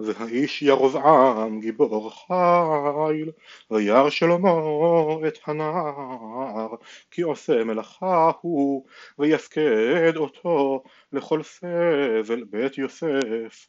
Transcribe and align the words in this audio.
והאיש 0.00 0.62
ירבעם 0.62 1.60
גיבור 1.60 2.10
חיל, 2.10 3.30
וירא 3.70 4.10
שלמה 4.10 4.50
את 5.28 5.38
הנער, 5.46 6.74
כי 7.10 7.22
עושה 7.22 7.64
מלאכה 7.64 8.30
הוא, 8.40 8.84
ויפקד 9.18 10.16
אותו 10.16 10.82
לכל 11.12 11.42
סבל 11.42 12.44
בית 12.50 12.78
יוסף. 12.78 13.68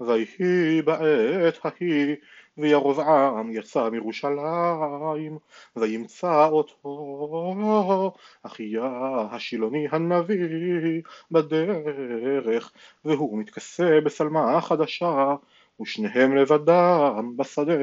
ויהי 0.00 0.82
בעת 0.82 1.58
ההיא 1.64 2.16
וירבעם 2.58 3.50
יצא 3.50 3.88
מירושלים 3.88 5.38
וימצא 5.76 6.46
אותו 6.46 8.12
אחיה 8.42 8.90
השילוני 9.30 9.86
הנביא 9.90 11.02
בדרך 11.30 12.72
והוא 13.04 13.38
מתכסה 13.38 14.00
בשלמה 14.04 14.60
חדשה 14.60 15.34
ושניהם 15.80 16.36
לבדם 16.36 17.32
בשדה. 17.36 17.74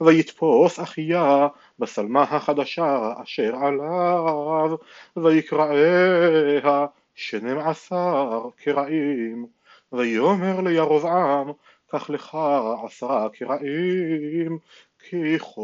ויתפוס 0.00 0.80
אחיה 0.80 1.48
בשלמה 1.78 2.22
החדשה 2.22 3.12
אשר 3.22 3.56
עליו 3.56 4.76
ויקראיה 5.16 6.86
שנים 7.14 7.58
עשר 7.58 8.48
קרעים. 8.56 9.46
ויאמר 9.92 10.60
לירבעם 10.60 11.52
קח 11.90 12.10
לך 12.10 12.38
עשרה 12.84 13.28
קרעים 13.28 14.58
כי 15.08 15.38
כה 15.38 15.60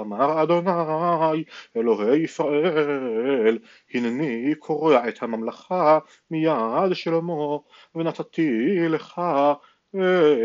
אמר 0.00 0.42
אדוני 0.42 1.44
אלוהי 1.76 2.22
ישראל 2.22 3.58
הנני 3.94 4.54
קורע 4.58 5.08
את 5.08 5.22
הממלכה 5.22 5.98
מיד 6.30 6.92
שלמה 6.92 7.56
ונתתי 7.94 8.78
לך 8.88 9.20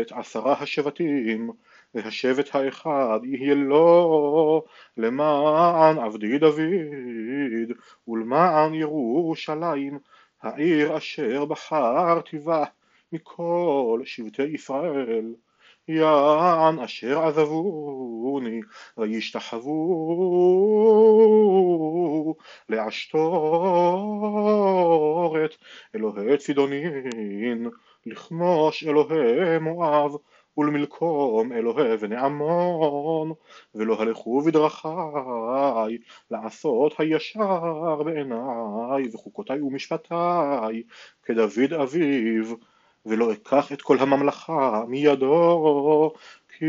את 0.00 0.12
עשרה 0.12 0.52
השבטים 0.52 1.50
והשבט 1.94 2.54
האחד 2.54 3.20
יהיה 3.22 3.54
לו 3.54 4.64
למען 4.96 5.98
עבדי 5.98 6.38
דוד 6.38 7.72
ולמען 8.08 8.74
ירושלים 8.74 9.98
העיר 10.42 10.96
אשר 10.96 11.44
בחרתי 11.44 12.38
בה 12.38 12.64
מכל 13.12 14.00
שבטי 14.04 14.42
ישראל. 14.42 15.34
יען 15.88 16.78
אשר 16.78 17.18
עזבוני 17.18 18.60
וישתחוו 18.98 19.70
לעשתורת 22.68 23.16
אלוהי 25.94 26.38
צידונין 26.38 27.70
לכמוש 28.06 28.84
אלוהי 28.84 29.58
מואב 29.60 30.16
ולמלקום 30.58 31.52
אלוהי 31.52 31.96
בני 31.96 32.16
עמון 32.16 33.32
ולא 33.74 34.02
הלכו 34.02 34.40
בדרכי 34.40 34.88
לעשות 36.30 36.94
הישר 36.98 38.02
בעיניי 38.04 39.14
וחוקותיי 39.14 39.60
ומשפטיי 39.60 40.82
כדוד 41.22 41.72
אביו 41.72 42.54
ולא 43.06 43.32
אקח 43.32 43.72
את 43.72 43.82
כל 43.82 43.98
הממלכה 43.98 44.84
מידו 44.88 46.12
כי 46.58 46.66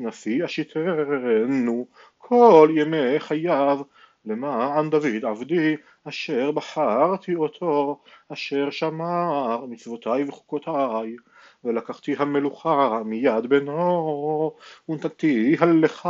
נשיא 0.00 0.44
אשיתנו 0.44 1.86
כל 2.18 2.68
ימי 2.76 3.20
חייו 3.20 3.80
למען 4.24 4.90
דוד 4.90 5.24
עבדי 5.24 5.76
אשר 6.08 6.50
בחרתי 6.50 7.34
אותו 7.34 7.98
אשר 8.28 8.70
שמר 8.70 9.66
מצוותיי 9.66 10.24
וחוקותיי 10.24 11.16
ולקחתי 11.64 12.14
המלוכה 12.18 13.02
מיד 13.04 13.46
בנו 13.46 14.52
ונתתיה 14.88 15.66
לך 15.66 16.08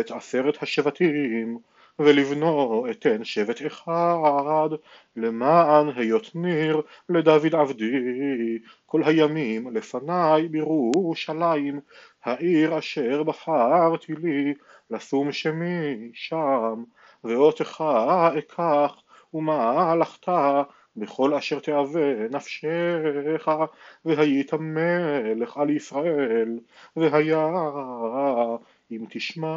את 0.00 0.10
עשרת 0.10 0.62
השבטים 0.62 1.58
ולבנו 1.98 2.86
אתן 2.90 3.24
שבט 3.24 3.66
אחד 3.66 4.68
למען 5.16 5.88
היות 5.96 6.30
ניר 6.34 6.82
לדוד 7.08 7.54
עבדי. 7.54 8.58
כל 8.86 9.02
הימים 9.04 9.70
לפניי 9.76 10.48
בירושלים 10.48 11.80
העיר 12.24 12.78
אשר 12.78 13.22
בחרתי 13.22 14.12
לי 14.12 14.54
לשום 14.90 15.32
שמי 15.32 16.10
שם 16.12 16.84
ואותך 17.24 17.84
אקח 18.38 19.02
ומלאכת 19.34 20.28
בכל 20.96 21.34
אשר 21.34 21.58
תאווה 21.58 22.28
נפשך 22.30 23.48
והיית 24.04 24.54
מלך 24.54 25.56
על 25.56 25.70
ישראל 25.70 26.58
והיה 26.96 27.48
אם 28.90 29.04
תשמע 29.10 29.56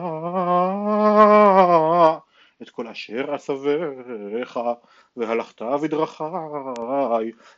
את 2.62 2.70
כל 2.70 2.88
אשר 2.88 3.36
אסבך 3.36 4.60
והלכת 5.18 5.62
בדרכי 5.62 6.24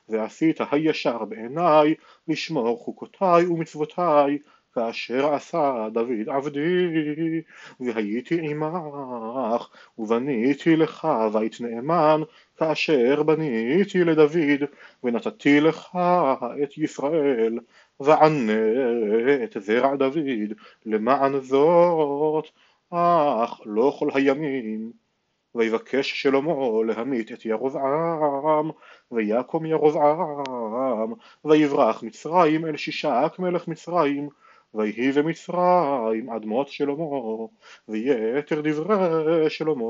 ועשית 0.09 0.57
הישר 0.71 1.25
בעיניי 1.25 1.95
לשמור 2.27 2.77
חוקותיי 2.77 3.45
ומצוותיי 3.45 4.37
כאשר 4.74 5.34
עשה 5.34 5.88
דוד 5.94 6.30
עבדי 6.30 7.41
והייתי 7.80 8.40
עמך 8.41 9.68
ובניתי 9.97 10.75
לך 10.75 11.07
בית 11.34 11.62
נאמן 11.62 12.22
כאשר 12.57 13.24
בניתי 13.24 14.03
לדוד 14.03 14.63
ונתתי 15.03 15.62
לך 15.62 15.97
את 16.63 16.78
ישראל 16.78 17.59
וענה 18.00 18.53
את 19.44 19.57
זרע 19.59 19.96
דוד 19.96 20.53
למען 20.86 21.40
זאת 21.40 22.46
אך 22.90 23.62
לא 23.66 23.96
כל 24.00 24.09
הימים. 24.13 24.91
ויבקש 25.56 26.22
שלמה 26.22 26.84
להמית 26.86 27.31
את 27.31 27.46
ירבעם 27.46 28.72
ויקום 29.12 29.66
ירבעם 29.66 31.13
ויברח 31.46 32.03
מצרים 32.03 32.66
אל 32.66 32.78
שישק 32.78 33.34
מלך 33.40 33.68
מצרים 33.68 34.30
ויהי 34.74 35.12
במצרים 35.12 36.30
אדמות 36.30 36.68
שלמה 36.68 37.06
ויתר 37.88 38.62
דברי 38.63 39.50
שלמה 39.50 39.85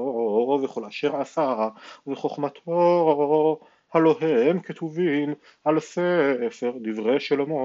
וכל 0.64 0.86
אשר 0.86 1.16
עשה 1.16 1.70
וחוכמתו 2.08 3.60
הלא 3.94 4.16
הם 4.22 4.60
כתובים 4.60 5.34
על 5.66 5.80
ספר 5.80 6.72
דברי 6.82 7.20
שלמה 7.20 7.56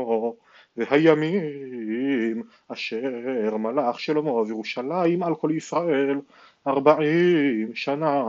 והימים 0.76 2.42
אשר 2.68 3.56
מלך 3.56 4.00
שלמה 4.00 4.44
בירושלים 4.44 5.22
על 5.22 5.34
כל 5.34 5.50
ישראל 5.56 6.20
ארבעים 6.66 7.74
שנה 7.74 8.24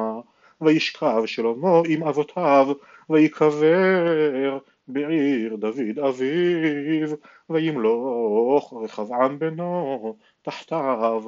וישכב 0.61 1.25
שלמה 1.25 1.81
עם 1.89 2.03
אבותיו 2.03 2.67
ויקבר 3.09 4.57
בעיר 4.87 5.55
דוד 5.55 5.99
אביו 5.99 7.09
וימלוך 7.49 8.73
רחבעם 8.83 9.39
בנו 9.39 10.17
תחתיו. 10.41 11.23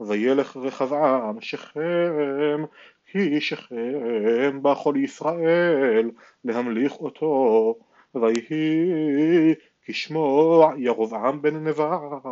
וילך 0.00 0.56
רחבעם 0.56 1.40
שכם 1.40 2.64
כי 3.06 3.40
שכם 3.40 4.62
בא 4.62 4.74
כל 4.74 4.94
ישראל 4.96 6.10
להמליך 6.44 6.92
אותו. 6.92 7.74
ויהי 8.14 9.54
כשמוע 9.82 10.72
ירבעם 10.78 11.42
בן 11.42 11.56
נבט 11.68 12.24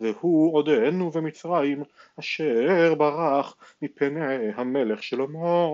והוא 0.00 0.54
עודנו 0.54 1.10
במצרים 1.10 1.82
אשר 2.20 2.94
ברח 2.94 3.56
מפני 3.82 4.52
המלך 4.54 5.02
שלמה. 5.02 5.66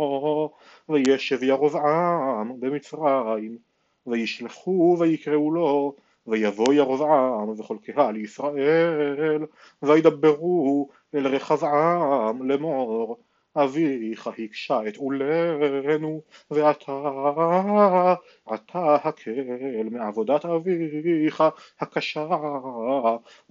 וישב 0.89 1.43
ירבעם 1.43 2.61
במצרים 2.61 3.59
וישלחו 4.07 4.97
ויקראו 5.01 5.51
לו 5.51 5.95
ויבוא 6.27 6.75
ירבעם 6.75 7.49
וכל 7.49 7.77
קהל 7.83 8.17
ישראל 8.17 9.45
וידברו 9.83 10.89
אל 11.15 11.27
רחבעם 11.27 12.51
לאמור 12.51 13.19
אביך 13.57 14.27
הקשה 14.27 14.81
את 14.89 14.97
עולנו 14.97 16.23
ואתה 16.51 18.15
אתה 18.55 18.95
הקל 18.95 19.89
מעבודת 19.91 20.45
אביך 20.45 21.45
הקשה 21.81 22.27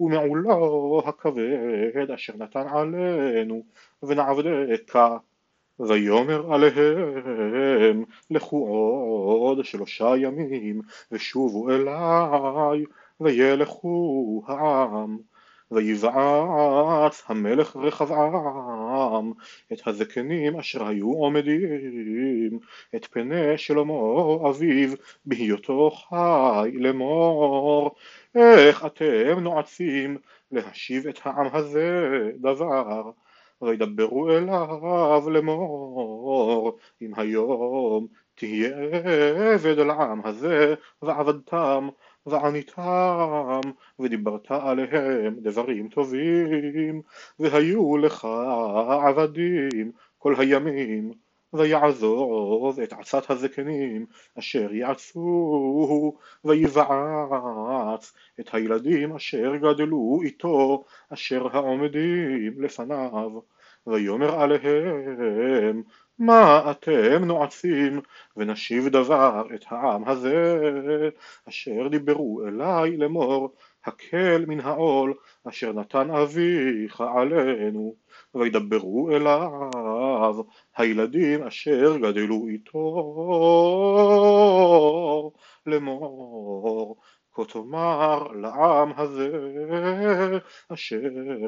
ומעולו 0.00 1.02
הכבד 1.06 2.10
אשר 2.14 2.32
נתן 2.36 2.68
עלינו 2.68 3.62
ונעבדך 4.02 4.98
ויאמר 5.80 6.54
עליהם 6.54 8.04
לכו 8.30 8.66
עוד 9.42 9.64
שלושה 9.64 10.16
ימים 10.16 10.82
ושובו 11.12 11.70
אליי 11.70 12.84
וילכו 13.20 14.42
העם 14.46 15.18
ויבעץ 15.72 17.22
המלך 17.26 17.76
רחבעם 17.76 19.32
את 19.72 19.86
הזקנים 19.86 20.58
אשר 20.58 20.86
היו 20.86 21.12
עומדים 21.12 22.58
את 22.96 23.06
פני 23.06 23.58
שלמה 23.58 23.92
אביו 24.48 24.88
בהיותו 25.26 25.90
חי 25.90 26.70
לאמור. 26.74 27.94
איך 28.34 28.86
אתם 28.86 29.40
נועצים 29.40 30.16
להשיב 30.52 31.06
את 31.06 31.18
העם 31.24 31.46
הזה 31.52 32.30
דבר? 32.40 33.10
וידברו 33.62 34.30
אליו 34.30 35.30
לאמור 35.30 36.78
אם 37.02 37.12
היום 37.16 38.06
תהיה 38.34 38.76
עבד 39.54 39.78
לעם 39.78 40.20
הזה 40.24 40.74
ועבדתם 41.02 41.88
ועניתם 42.26 43.60
ודיברת 43.98 44.50
עליהם 44.50 45.36
דברים 45.40 45.88
טובים 45.88 47.02
והיו 47.38 47.96
לך 47.96 48.24
עבדים 49.08 49.92
כל 50.18 50.34
הימים 50.38 51.12
ויעזוב 51.52 52.80
את 52.80 52.92
עצת 52.92 53.30
הזקנים 53.30 54.06
אשר 54.38 54.72
יעצו 54.74 56.16
ויבעץ 56.44 58.12
את 58.40 58.54
הילדים 58.54 59.16
אשר 59.16 59.56
גדלו 59.56 60.20
איתו 60.22 60.84
אשר 61.08 61.56
העומדים 61.56 62.62
לפניו 62.62 63.40
ויאמר 63.86 64.40
עליהם 64.40 65.82
מה 66.18 66.70
אתם 66.70 67.24
נועצים? 67.24 68.00
ונשיב 68.36 68.88
דבר 68.88 69.42
את 69.54 69.64
העם 69.68 70.08
הזה 70.08 70.60
אשר 71.48 71.88
דיברו 71.90 72.40
אלי 72.46 72.96
לאמור 72.96 73.54
הקל 73.84 74.44
מן 74.48 74.60
העול 74.60 75.14
אשר 75.48 75.72
נתן 75.72 76.10
אביך 76.10 77.00
עלינו 77.00 77.94
וידברו 78.34 79.10
אליו 79.10 80.42
הילדים 80.76 81.42
אשר 81.42 81.96
גדלו 81.96 82.48
איתו. 82.48 82.82
לאמור 85.66 86.21
כה 87.52 87.58
תאמר 87.58 88.32
לעם 88.32 88.92
הזה 88.96 89.30
אשר 90.72 91.00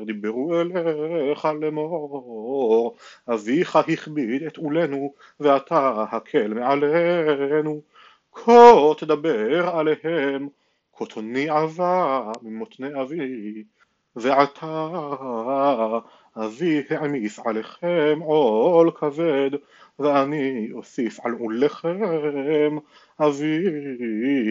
דיברו 0.07 0.61
אליך 0.61 1.49
לאמור 1.61 2.97
אביך 3.29 3.77
הכביד 3.77 4.43
את 4.43 4.57
עולנו 4.57 5.15
ואתה 5.41 6.05
הקל 6.13 6.55
מעלינו. 6.55 7.81
כה 8.33 8.73
תדבר 8.99 9.69
עליהם 9.69 10.49
כה 10.97 11.07
תוניעבה 11.07 12.33
ממותני 12.43 13.03
אבי 13.03 13.65
ועתה 14.17 14.89
אבי 16.37 16.83
העמיס 16.91 17.39
עליכם 17.45 18.19
עול 18.23 18.91
כבד 18.91 19.51
ואני 19.99 20.69
אוסיף 20.73 21.21
על 21.27 21.33
עולכם 21.33 21.99
אבי 23.21 23.65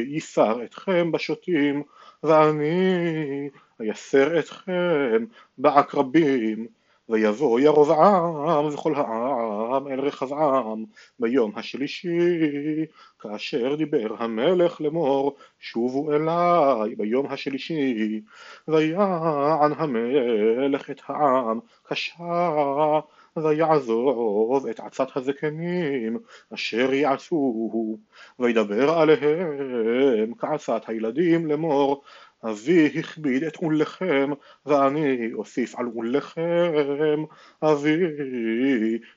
ייסר 0.07 0.63
אתכם 0.63 1.11
בשוטים 1.11 1.83
ואני 2.23 3.49
אייסר 3.79 4.39
אתכם 4.39 5.25
בעקרבים 5.57 6.67
ויבוא 7.09 7.59
ירבעם 7.59 8.65
וכל 8.73 8.95
העם 8.95 9.87
אל 9.87 9.99
רחבעם 9.99 10.85
ביום 11.19 11.51
השלישי 11.55 12.85
כאשר 13.19 13.75
דיבר 13.75 14.15
המלך 14.23 14.81
לאמור 14.81 15.35
שובו 15.59 16.11
אליי 16.13 16.95
ביום 16.95 17.25
השלישי 17.29 18.21
ויען 18.67 19.71
המלך 19.77 20.89
את 20.89 21.01
העם 21.07 21.59
קשה 21.83 22.99
ויעזוב 23.37 24.67
את 24.67 24.79
עצת 24.79 25.07
הזקנים 25.17 26.17
אשר 26.53 26.93
יעשו 26.93 27.97
וידבר 28.39 28.89
עליהם 28.89 30.33
כעצת 30.37 30.81
הילדים 30.87 31.47
לאמור 31.47 32.03
אבי 32.49 32.99
הכביד 32.99 33.43
את 33.43 33.55
עולכם 33.55 34.31
ואני 34.65 35.33
אוסיף 35.33 35.75
על 35.75 35.85
עולכם. 35.85 37.23
אבי 37.63 37.97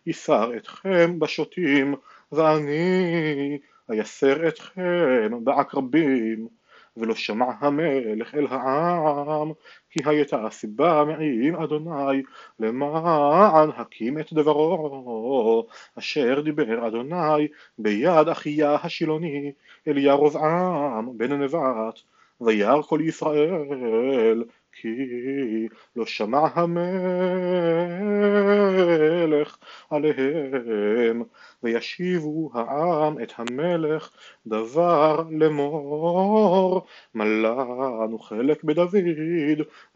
ייסר 0.07 0.57
אתכם 0.57 1.19
בשוטים 1.19 1.95
ואני 2.33 3.59
אייסר 3.91 4.49
אתכם 4.49 5.45
בעקרבים. 5.45 6.49
ולא 6.97 7.15
שמע 7.15 7.47
המלך 7.61 8.35
אל 8.35 8.47
העם 8.51 9.53
כי 9.91 10.01
הייתה 10.07 10.47
הסיבה 10.47 11.05
מעם 11.05 11.63
אדוני 11.63 12.23
למען 12.61 13.71
הקים 13.77 14.19
את 14.19 14.33
דברו. 14.33 15.67
אשר 15.99 16.41
דיבר 16.41 16.89
אדוני 16.89 17.49
ביד 17.79 18.29
אחיה 18.29 18.77
השילוני 18.83 19.53
אל 19.89 19.99
ירבעם 19.99 21.19
בן 21.19 21.33
נבט 21.33 22.01
וירא 22.41 22.83
כל 22.83 23.01
ישראל 23.03 24.45
כי 24.73 25.69
לא 25.97 26.07
שמע 26.07 26.49
המלך 26.55 26.77
עליהם. 29.91 31.23
וישיבו 31.63 32.51
העם 32.55 33.23
את 33.23 33.33
המלך 33.37 34.11
דבר 34.47 35.25
לאמור 35.31 36.87
מלאנו 37.15 38.19
חלק 38.19 38.65
בדוד 38.65 38.95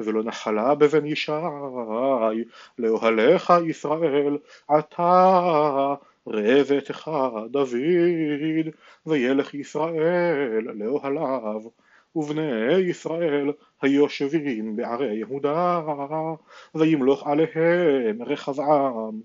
ולא 0.01 0.23
נחלה 0.25 0.75
בבן 0.75 1.07
ישי. 1.07 1.33
לאוהליך 2.79 3.53
ישראל 3.67 4.39
עתה 4.69 5.95
ראה 6.27 6.65
ביתך 6.65 7.11
דוד 7.51 8.69
וילך 9.07 9.55
ישראל 9.55 10.65
לאוהליו 10.75 11.61
ובני 12.17 12.73
ישראל 12.75 13.53
היושבים 13.83 14.77
בערי 14.77 15.17
יהודה 15.17 15.81
וימלוך 16.75 17.27
עליהם 17.27 18.23
רחבעם 18.23 19.21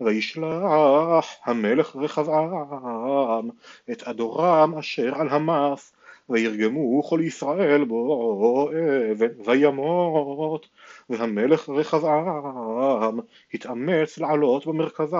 וישלח 0.00 1.26
המלך 1.44 1.96
רחבעם 1.96 3.48
את 3.90 4.02
אדורם 4.02 4.74
אשר 4.78 5.14
על 5.14 5.28
המס 5.28 5.92
וירגמו 6.28 7.02
כל 7.02 7.20
ישראל 7.22 7.84
בו 7.84 8.70
אבן 9.12 9.40
וימות 9.44 10.68
והמלך 11.10 11.68
רחבעם 11.68 13.20
התאמץ 13.54 14.18
לעלות 14.18 14.66
במרכזה 14.66 15.16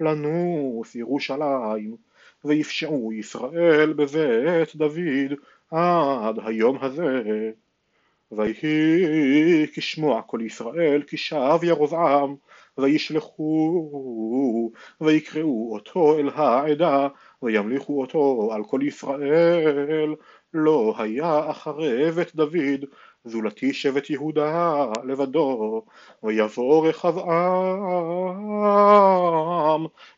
לנוס 0.00 0.94
ירושלים 0.94 1.96
ויפשעו 2.44 3.12
ישראל 3.12 3.92
בבית 3.92 4.76
דוד 4.76 5.32
עד 5.70 6.38
היום 6.44 6.78
הזה. 6.80 7.22
ויהי 8.32 9.66
כשמוע 9.72 10.22
כל 10.22 10.38
ישראל 10.42 11.02
כי 11.06 11.16
שב 11.16 11.58
ירבעם 11.62 12.34
וישלחו 12.78 14.72
ויקראו 15.00 15.74
אותו 15.74 16.18
אל 16.18 16.28
העדה 16.34 17.08
וימליכו 17.42 18.00
אותו 18.00 18.50
על 18.52 18.64
כל 18.64 18.80
ישראל. 18.82 20.14
לא 20.54 20.94
היה 20.98 21.50
אחרי 21.50 22.10
בית 22.10 22.34
דוד 22.34 22.84
זולתי 23.24 23.72
שבט 23.72 24.10
יהודה 24.10 24.86
לבדו 25.04 25.82
ויבוא 26.22 26.88
רחבעם 26.88 27.26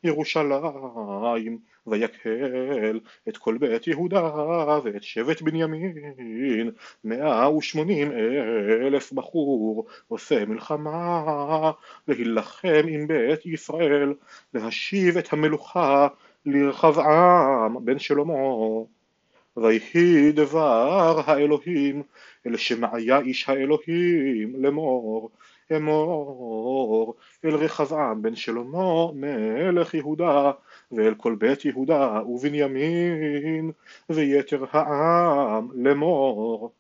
ירושלים 0.05 1.59
ויקהל 1.87 3.01
את 3.29 3.37
כל 3.37 3.59
בית 3.59 3.87
יהודה 3.87 4.23
ואת 4.85 5.03
שבט 5.03 5.43
בנימין. 5.43 6.71
מאה 7.05 7.57
ושמונים 7.57 8.13
אלף 8.87 9.13
בחור 9.13 9.87
עושה 10.09 10.45
מלחמה 10.45 11.71
להילחם 12.09 12.85
עם 12.89 13.07
בית 13.07 13.47
ישראל 13.47 14.15
להשיב 14.55 15.17
את 15.17 15.33
המלוכה 15.33 16.09
לרחבעם 16.47 17.85
בן 17.85 17.99
שלמה 17.99 18.35
ויהי 19.57 20.33
דבר 20.33 21.21
האלוהים 21.27 22.03
אל 22.47 22.57
שמעיה 22.57 23.19
איש 23.19 23.49
האלוהים 23.49 24.55
לאמור 24.63 25.31
אמור 25.77 27.15
אל 27.45 27.55
רחבעם 27.55 28.23
בן 28.23 28.35
שלמה 28.35 29.13
מלך 29.15 29.95
יהודה 29.95 30.53
ואל 30.93 31.15
כל 31.15 31.35
בית 31.39 31.65
יהודה 31.65 32.21
ובנימין 32.29 33.71
ויתר 34.11 34.65
העם 34.71 35.69
לאמור 35.75 36.73